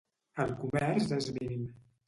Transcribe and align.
El 0.45 0.53
comerç 0.63 1.13
és 1.21 1.31
mínim. 1.39 1.71